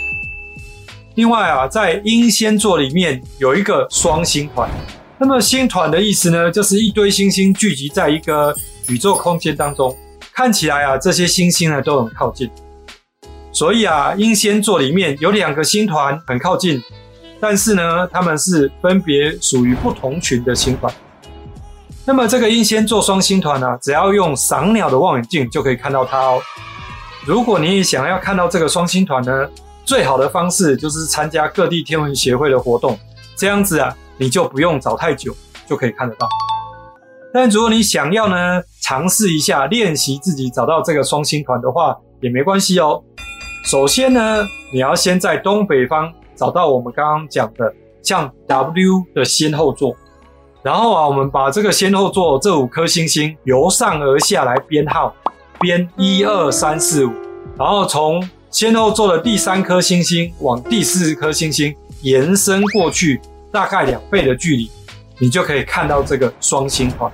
[1.16, 4.68] 另外啊，在英仙座里面有一个双星团。
[5.16, 8.55] 那么星团的意思呢，就是一堆星星聚集在一个
[8.88, 9.96] 宇宙空间当中。
[10.31, 12.50] 看起来啊，这些星星呢都很靠近。
[13.50, 16.83] 所以啊，英仙座里面有两个星团很靠近，
[17.40, 20.92] 但是呢，他们是分别属于不同群的星团。
[22.05, 26.42] 那么这个英仙座双星团呢，只要用赏鸟的望远镜就可以看到它哦。
[27.24, 29.48] 如果你也想要看到这个双星团呢，
[29.87, 32.99] 最好的方式就是参加各地天文协会的活动，
[33.37, 35.33] 这样子啊，你就不用找太久
[35.64, 36.29] 就可以看得到。
[37.33, 43.01] 但如果你想要呢，尝试一下练习自己找到这个双星团的话，也没关系哦。
[43.64, 47.72] 首先呢，你要先在东北方找到我们刚刚讲的
[48.03, 49.94] 像 W 的先后座，
[50.64, 55.14] 然后啊，我们把这个先后座这五颗星星由上而下来编号，
[55.61, 57.12] 编一二三四五，
[57.57, 63.20] 然后从先后座的第三颗星星往第四颗星星延伸过去，
[63.52, 64.70] 大概两倍的距离，
[65.18, 67.11] 你就可以看到这个双星团。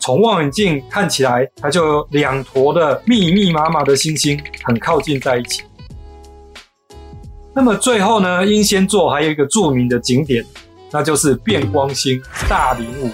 [0.00, 5.62] 从望远镜看起来，它就有两坨的密密麻麻的星星很靠近在一起。
[7.54, 10.44] 那么最后呢，英仙座还有一个著名的景点，
[10.90, 13.10] 那就是变光星大陵五。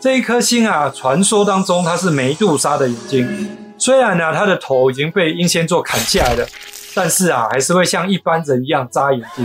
[0.00, 3.48] 这一颗星啊，传说当中它是梅杜莎的眼睛。
[3.76, 6.46] 虽然呢，它的头已经被英仙座砍下来了，
[6.94, 9.44] 但是啊，还是会像一般人一样眨眼睛。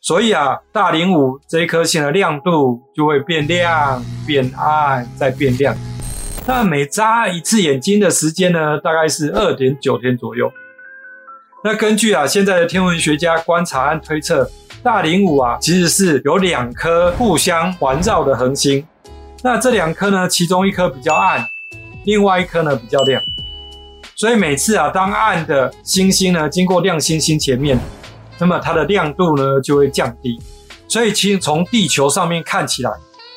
[0.00, 5.76] 所以啊，大陵五这一颗星的亮度就会变亮、变暗再变亮。
[6.44, 10.50] 那每眨一次眼睛的时间呢，大概是二点九天左右。
[11.62, 14.50] 那根据啊现在的天文学家观察和推测，
[14.82, 18.84] 大陵五啊其实是有两颗互相环绕的恒星。
[19.44, 21.48] 那这两颗呢，其中一颗比较暗，
[22.04, 23.20] 另外一颗呢比较亮。
[24.14, 27.76] 所以每次啊，当暗的星星呢经过亮星星前面，
[28.38, 30.40] 那么它的亮度呢就会降低。
[30.86, 32.92] 所以其实从地球上面看起来，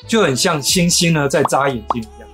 [0.06, 2.28] 就很像星星呢在眨眼睛一样。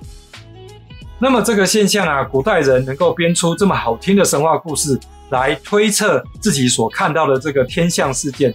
[1.19, 8.55] 那么这个现象啊，古代人能够编出这么好听的神话故事来推测自己所看到的这个天象事件，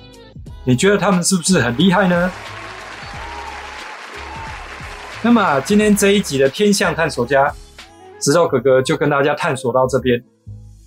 [0.63, 2.31] 你觉得他们是不是很厉害呢？
[5.27, 7.53] 那么今天这一集的天象探索家。
[8.21, 10.23] 石头哥哥就跟大家探索到这边，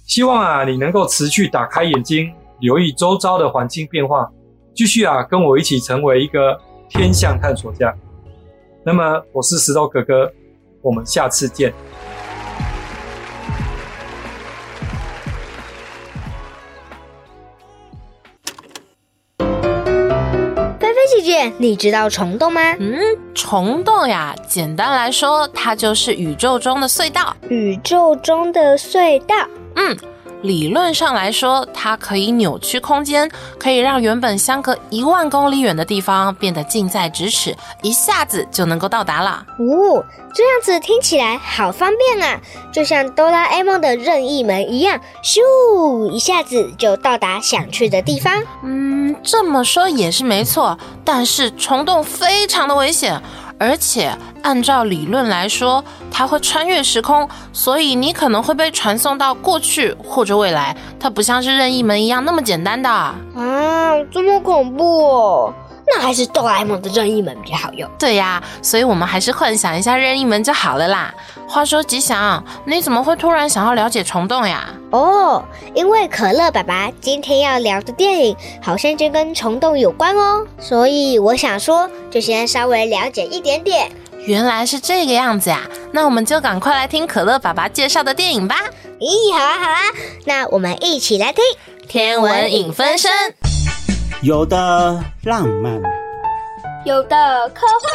[0.07, 4.27] 希望啊你能够持续打开眼睛，留意周遭的环境变化，
[4.75, 7.95] 继续啊跟我一起成为一个天象探索家。
[8.83, 10.33] 那么我是石头哥哥，
[10.81, 11.75] 我们下次见。
[21.59, 22.61] 你知道虫洞吗？
[22.79, 22.99] 嗯，
[23.35, 27.37] 虫洞呀，简单来说，它就是宇宙中的隧道。
[27.49, 29.35] 宇宙中的隧道，
[29.77, 29.97] 嗯。
[30.43, 39.45] 理论上来说，它可以扭曲空间，可以让原本相隔一万公里远的地方变得近在咫尺，一下子就能够到达了。
[39.59, 42.41] 哦，这样子听起来好方便啊，
[42.73, 48.43] 就像哆啦 A 梦的任意门一样，咻，一下子就到达想去的地方。
[48.65, 53.21] 嗯，这么说也是没错，但是虫洞非常的危险。
[53.61, 54.11] 而且
[54.43, 60.75] 按照理论来说，它会穿越时空，所以你可能会被传送到过去或者未来。
[60.99, 63.15] 它不像是任意门一样那么简单的啊！
[64.11, 65.55] 这么恐怖哦！
[65.93, 67.91] 那还是哆啦 A 梦的任意门比较好用。
[67.99, 71.13] 对呀，所以我们还是幻想一下任意门就好了啦。
[71.49, 74.69] 话说吉祥，你怎么会突然想要了解虫洞呀？
[74.91, 83.91] 哦，因为可乐爸爸今天要聊的电影好像就跟虫洞有关哦，所以我想说，就先稍微了解一点点。
[84.27, 88.57] 原来是这个样子呀，那我们就赶快来听可乐爸爸介绍的电影吧。
[89.01, 89.81] 咦，好啊好啊，
[90.27, 91.43] 那我们一起来听
[91.89, 93.11] 《天文影分身》。
[94.23, 95.81] 有的浪漫，
[96.85, 97.91] 有的科幻，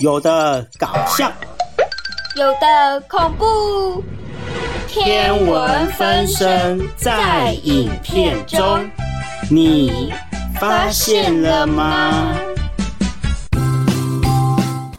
[0.00, 1.32] 有的搞笑，
[2.36, 4.04] 有的恐怖。
[4.86, 8.86] 天文分身在影片中，
[9.50, 10.12] 你
[10.60, 12.36] 发现了吗？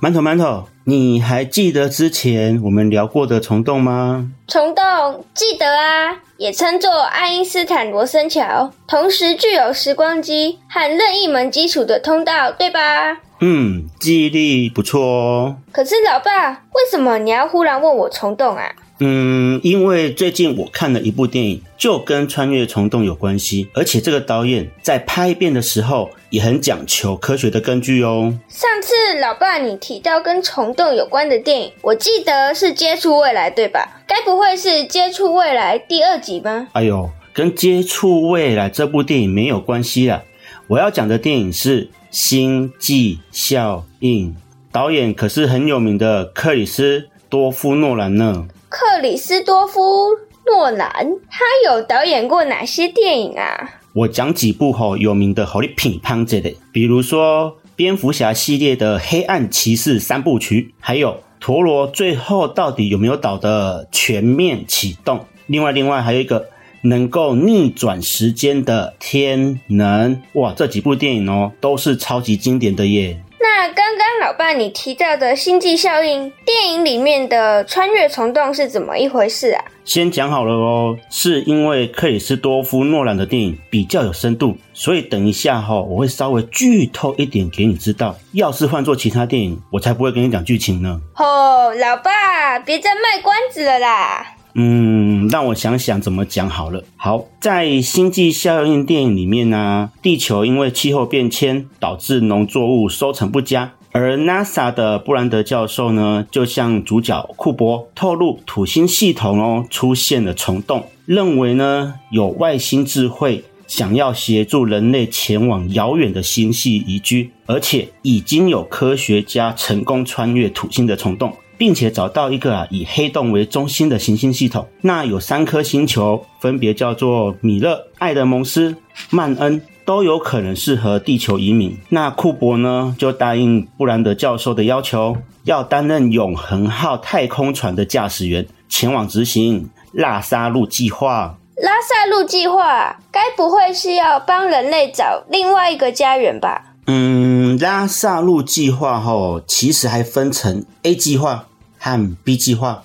[0.01, 4.29] 馒头馒头，你还记得之前我们聊过的虫洞吗？
[4.47, 6.17] 虫洞记得啊。
[6.37, 13.17] 也称作爱因斯坦罗森桥，同时具有时光机和任意门基础的通道，对吧？
[13.39, 15.57] 嗯，记忆力不错哦。
[15.71, 18.69] 可是老爸，为什么你要忽然问我虫洞啊？
[18.99, 28.33] 嗯，因为最近我看了一部电影，就跟穿越虫洞有关系，而且这个导演在拍片的时候也很讲求科学的根据哦。
[28.47, 34.01] 上次老爸你提到跟虫洞有关的电影，我记得是《接触未来》，对吧？
[34.07, 36.67] 该不会是《接触未来》第二集吗？
[36.71, 40.23] 哎呦，跟《接触未来》这部电影没有关系啦。
[40.67, 44.29] 我要讲的电影是《星际效应》，
[44.71, 48.47] 导演可是很有名的克里斯多夫诺兰呢。
[48.77, 50.09] 克里斯多夫
[50.45, 50.91] 诺兰，
[51.29, 53.69] 他有导演过哪些电影啊？
[53.93, 66.49] 我讲几部吼有名的，好你品乓这类，比如说蝙蝠侠系列的黑暗骑士三部曲，还有陀螺最后到底有没有倒的全面启动，另外，另外还有一个
[66.81, 73.21] 能够逆转时间的天能，哇，这几部电影哦都是超级经典的耶。
[73.39, 79.63] 那刚刚老爸你提到的星际效应，电影里面的穿越虫洞是怎么一回事啊？
[79.83, 88.15] 先讲好了哦，是因为克里斯多夫诺兰的电影比较有深度，所以等一下哈、哦，我会稍微剧透一点给你知道。
[88.31, 90.99] 要是换做其他电影，我才不会跟你讲剧情呢。
[91.17, 94.34] 哦，老爸，别再卖关子了啦。
[94.57, 96.81] 嗯，让我想想怎么讲好了。
[96.95, 121.33] 好，在《星际效应》电影里面呢、地球因为气候变迁导致农作物收成不佳，而 NASA 的布兰德教授呢，就向主角库珀透露土星系统哦出现了虫洞，认为呢有外星智慧想要协助人类前往遥远的星系宜居，而且已经有科学家成功穿越土星的虫洞。
[121.57, 128.75] 并且找到一个啊以黑洞为中心的行星系统，那有三颗星球，分别叫做米勒、艾德蒙斯、
[129.09, 131.77] 曼恩，都有可能适合地球移民。
[131.89, 141.37] 那库珀呢就答应布兰德教授的要求，要担任永恒号太空船的驾驶员，前往执行拉萨路计划。
[141.57, 146.73] 拉萨路计划该不会是要帮人类找另外一个家园吧？
[146.87, 151.47] 嗯，拉萨路计划齁，其实还分成 A 计划
[151.77, 152.83] 和 B 计划。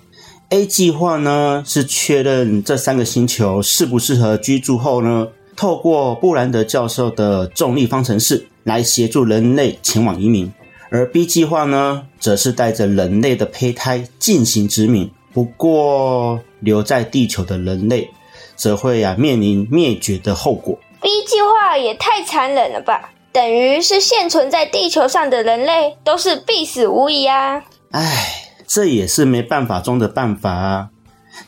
[0.51, 10.53] A 计划呢是确认这三个星球适不适合居住后呢，透过布兰德教授的重力方程式来协助人类前往移民。
[10.91, 15.09] 而 B 计划呢，则是带着人类的胚胎进行殖民。
[15.33, 18.11] 不过留在地球的人类，
[18.57, 20.77] 则会啊面临灭绝的后果。
[21.01, 23.13] B 计划也太残忍了吧！
[23.33, 27.63] 等于是现存在地球上的人类都是必死无疑啊！
[27.93, 30.89] 唉，这也是没办法中的办法啊。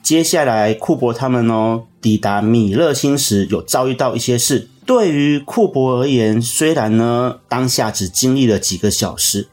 [0.00, 4.68] 接下来库珀他们哦，抵达米勒星时有遭遇到一些事。
[4.86, 9.48] 对于库珀而言，虽然呢当下只经历了几个小时，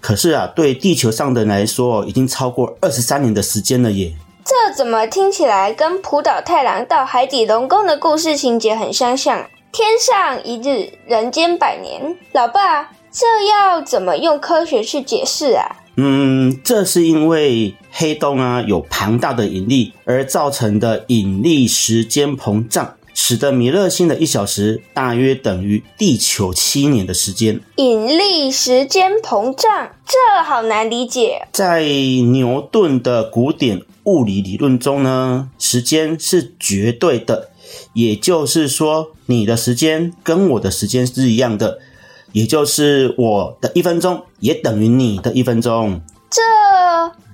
[0.00, 4.14] 可是啊，对地球上的人来说，已经超过二十三年的时间了耶。
[4.44, 9.46] 这怎么听起来跟浦岛太郎到海底龙宫的故事情节很相像？
[9.72, 12.14] 天上一日，人间百年。
[12.32, 15.64] 老爸，这要怎么用科学去解释啊？
[15.96, 27.58] 嗯，这是因为黑洞啊有庞大的引力而造成的引力时间膨胀，使得米勒星的一小时大约等于地球七年的时间。
[27.76, 31.48] 引力时间膨胀，这好难理解。
[31.50, 37.48] 在牛顿的古典物理理论中呢，时间是绝对的。
[37.92, 41.78] 也就是说，你的时间跟我的时间是一样的，
[42.32, 46.00] 也就是我的一分钟也等于你的一分钟。
[46.30, 46.40] 这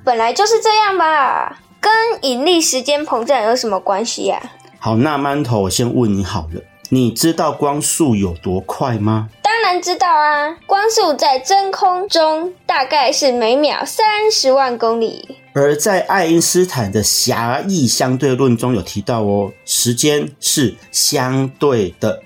[0.05, 1.61] 本来就是这样吧？
[1.81, 4.43] 跟引力时间膨胀有什么关系呀？
[4.81, 9.29] 好，那馒头，我先问你好了，你知道光速有多快吗？
[9.61, 15.37] 当然知道啊，光速在真空中大概是每秒三十万公里。
[15.53, 22.23] 而在爱因斯坦的狭义相对论中有提到哦，时间是相对的，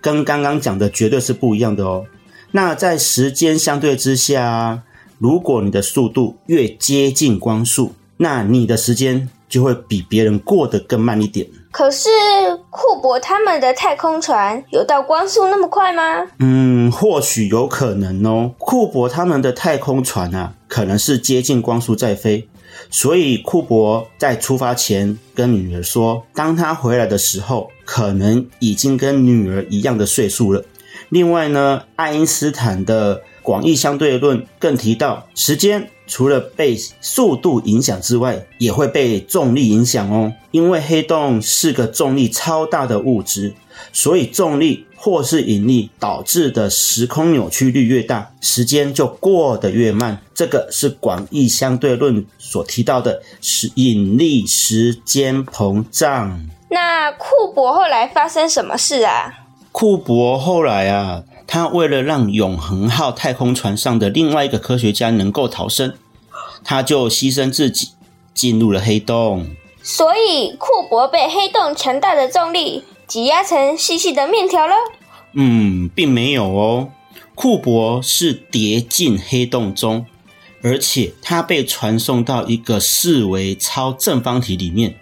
[0.00, 2.04] 跟刚刚讲的绝对是不一样的哦。
[2.50, 4.82] 那在时间相对之下，
[5.18, 11.46] 如果你的速度越接近光速，那你的时间就会比别人过得更慢一点。
[11.72, 12.08] 可是
[12.70, 16.28] 库珀他们的太空船有到光速那么快吗？
[16.38, 18.52] 嗯，或许有可能哦。
[18.58, 22.46] 库珀他们的太空船啊，可能是接近光速在飞。
[22.90, 30.62] 所以库珀在出发前跟女儿说，当他回来的时候，可能已经跟女儿一样的岁数了。
[31.08, 40.32] 另外呢，爱因斯坦的广义相对论更提到，时间除了被速度影响之外，也会被重力影响哦。
[40.50, 43.54] 因为黑洞是个重力超大的物质，
[43.92, 44.86] 所以重力。
[45.04, 50.16] 或是引力导致的时空扭曲率越大，时间就过得越慢。
[50.32, 56.40] 这个是广义相对论所提到的时引力时间膨胀。
[56.70, 59.40] 那库珀后来发生什么事啊？
[59.72, 61.24] 库珀后来啊，
[61.54, 65.92] 他为了让永恒号太空船上的另外一个科学家能够逃生，
[66.64, 67.90] 他就牺牲自己
[68.32, 69.50] 进入了黑洞。
[69.82, 72.84] 所以库珀被黑洞强大的重力。
[73.06, 74.74] 挤压成细细的面条了？
[75.34, 76.88] 嗯，并没有哦。
[77.34, 80.06] 库珀是跌进黑洞中，
[80.62, 84.94] 而且他被传送到一个四维超正方体里面，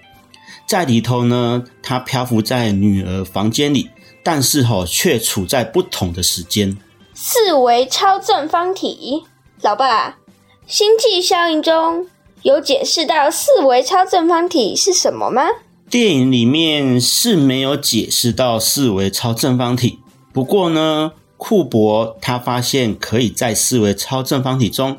[0.66, 3.88] 在里头呢，他漂浮在女儿房间里，
[4.22, 6.76] 但是吼、哦、却处在不同的时间。
[7.14, 9.24] 四维超正方体，
[9.62, 10.18] 老爸，
[10.66, 12.06] 星际效应中
[12.42, 15.42] 有解释到四维超正方体是什么吗？
[15.90, 19.98] 电影里面是没有解释到四维超正方体，
[20.32, 24.96] 不过呢，库伯他发现可以在四维超正方体中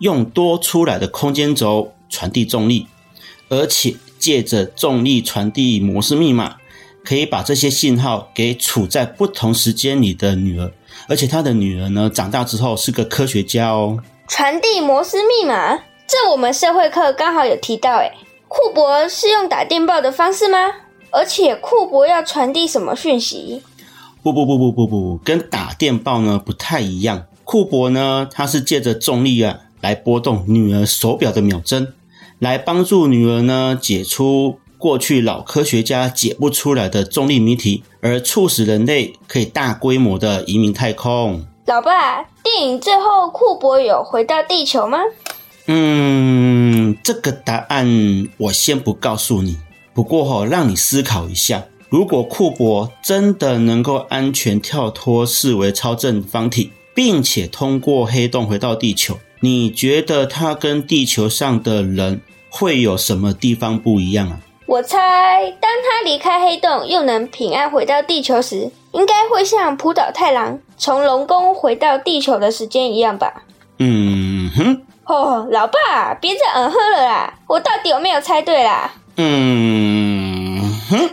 [0.00, 2.86] 用多出来的空间轴传递重力，
[3.48, 6.56] 而且借着重力传递模式密码，
[7.08, 10.70] 可以把这些信号给处在不同时间里的女儿，
[11.08, 13.98] 而且他的女儿呢，长大之后是个科学家哦。
[14.28, 15.74] 传递摩斯密码，
[16.06, 18.12] 这我们社会课刚好有提到诶。
[18.46, 20.58] 库柏是用打电报的方式吗？
[21.10, 23.62] 而且库柏要传递什么讯息？
[24.22, 27.24] 不不不不不不，跟打电报呢不太一样。
[27.42, 31.94] 库柏呢，他是借着重力啊来拨动女儿手表的秒针，
[32.38, 41.44] 来帮助女儿呢解出过去老科学家解不出来的重力谜题，而促使人类可以大规模的移民太空。
[41.66, 44.98] 老爸，电影最后库柏有回到地球吗？
[45.66, 47.86] 嗯，这个答案
[48.38, 49.58] 我先不告诉你。
[49.92, 64.40] 不过哈、哦，让你思考一下：如果库柏真的能够安全跳脱四维超正方体，并且通过黑洞回到地球，你觉得他跟地球上的人会有什么地方不一样啊？
[64.68, 73.32] 我猜，当他离开黑洞又能平安回到地球时，应该会像浦岛太郎从龙宫回到地球的时间一样吧？
[73.78, 74.82] 嗯哼。
[75.06, 77.32] 哦，老爸，别再嗯哼了啦！
[77.46, 78.92] 我到底有没有猜对啦？
[79.16, 80.60] 嗯
[80.90, 81.10] 哼。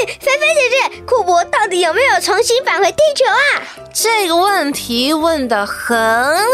[0.00, 3.62] 以，菲菲姐姐，库珀到底有没有重新返回地球啊？
[3.92, 5.96] 这个问题问得很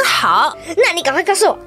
[0.05, 1.59] 好，那你赶快告诉我，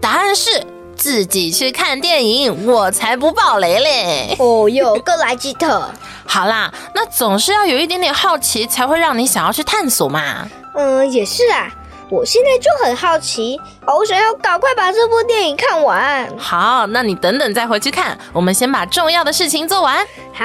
[0.00, 0.64] 答案是
[0.96, 4.36] 自己去看电影，我才不爆雷嘞！
[4.38, 5.90] 哦哟，够来吉特。
[6.26, 10.48] 好啦，那总是要有一点点好奇，才会让你想要去探索嘛。
[10.74, 11.70] 嗯，也是啊，
[12.10, 13.60] 我现在就很好奇，
[13.94, 16.28] 我想要赶快把这部电影看完。
[16.36, 20.06] 好，那你等等再回去看，我们先把重要的事情做完。
[20.32, 20.44] 好。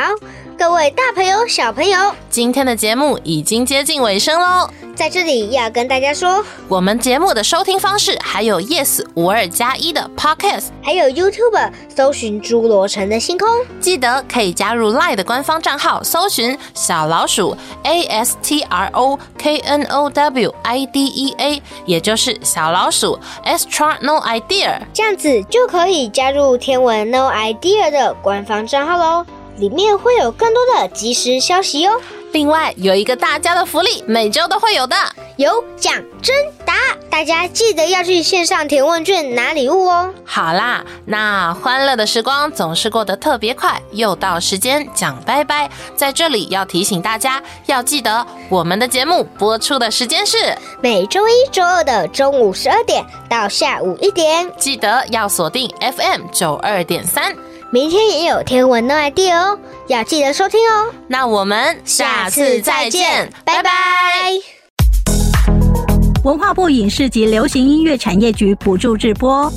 [0.57, 4.69] 各位大朋友、小朋友，今天的节目已经接近尾声喽。
[4.93, 13.47] 在这里要跟大家说，我们节目的收听方式还有 Yes 五二加一的 Podcast，还有 YouTube 搜寻侏罗城的星空。
[13.79, 23.17] 记得可以加入 Line 的官方账号，搜寻小老鼠 A S T R O K N O W I D E A，也就是小老鼠
[23.45, 29.25] extra No Idea，这样子就可以加入天文 No Idea 的官方账号喽。
[29.57, 32.01] 里面会有更多的即时消息哟。
[32.31, 34.95] 另外有一个大家的福利，每周都会有的，
[35.35, 36.33] 有奖征
[36.65, 36.73] 答，
[37.09, 40.13] 大家记得要去线上填问卷拿礼物哦。
[40.23, 45.69] 好啦，那欢乐的时光总是过得特别快，又到时间讲拜拜。
[45.95, 50.37] 在这里要提醒大家，要记得我们的节目播出的时间是
[50.81, 57.35] 每周一、周二的中午十二点到下午一点，记得要锁定 FM 九二点三。
[57.73, 59.57] 明天也有天文 No idea 哦，
[59.87, 60.93] 要记得收听哦。
[61.07, 63.71] 那我们下次再见，拜拜。
[66.25, 69.49] 文化部影视及流行音乐产业局补助直播。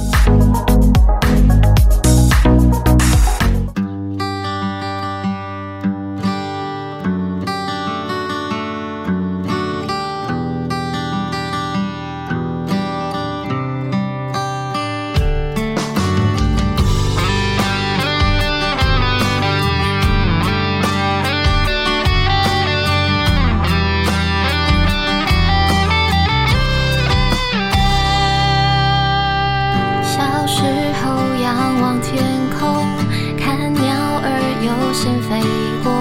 [34.95, 35.41] 先飞
[35.83, 35.93] 过，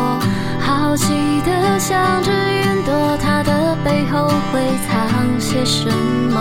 [0.60, 6.40] 好奇的想着云朵，它的背后会藏些什么？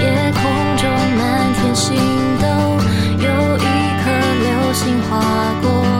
[0.00, 0.42] 夜空
[0.78, 1.94] 中满天星
[2.40, 2.46] 斗，
[3.18, 3.60] 有一
[4.02, 4.10] 颗
[4.40, 5.20] 流星划
[5.60, 5.95] 过。